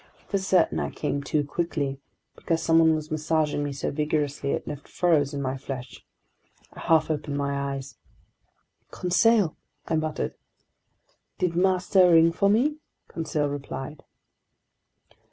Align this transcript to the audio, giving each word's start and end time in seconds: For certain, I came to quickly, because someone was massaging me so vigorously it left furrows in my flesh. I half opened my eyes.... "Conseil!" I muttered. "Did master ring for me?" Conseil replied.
For 0.29 0.39
certain, 0.39 0.79
I 0.79 0.89
came 0.89 1.21
to 1.25 1.43
quickly, 1.43 1.99
because 2.35 2.63
someone 2.63 2.95
was 2.95 3.11
massaging 3.11 3.63
me 3.63 3.71
so 3.71 3.91
vigorously 3.91 4.49
it 4.49 4.67
left 4.67 4.87
furrows 4.87 5.31
in 5.31 5.43
my 5.43 5.57
flesh. 5.57 6.03
I 6.73 6.79
half 6.79 7.11
opened 7.11 7.37
my 7.37 7.75
eyes.... 7.75 7.99
"Conseil!" 8.89 9.55
I 9.87 9.97
muttered. 9.97 10.33
"Did 11.37 11.55
master 11.55 12.09
ring 12.09 12.31
for 12.31 12.49
me?" 12.49 12.77
Conseil 13.09 13.47
replied. 13.47 14.01